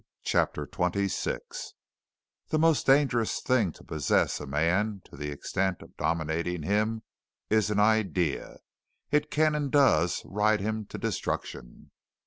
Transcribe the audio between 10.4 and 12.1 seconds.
him to destruction.